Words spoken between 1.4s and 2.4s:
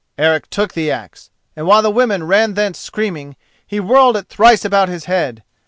and while the women